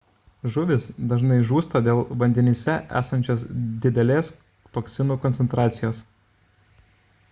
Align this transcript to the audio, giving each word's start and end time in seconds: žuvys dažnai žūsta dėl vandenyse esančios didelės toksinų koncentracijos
žuvys 0.53 0.85
dažnai 1.11 1.37
žūsta 1.49 1.81
dėl 1.89 2.01
vandenyse 2.23 2.79
esančios 3.01 3.45
didelės 3.85 4.33
toksinų 4.79 5.23
koncentracijos 5.27 6.03